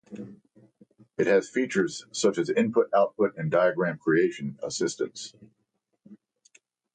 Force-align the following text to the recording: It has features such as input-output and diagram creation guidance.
It 1.15 1.27
has 1.27 1.47
features 1.51 2.07
such 2.11 2.39
as 2.39 2.49
input-output 2.49 3.37
and 3.37 3.51
diagram 3.51 3.99
creation 3.99 4.57
guidance. 4.59 5.35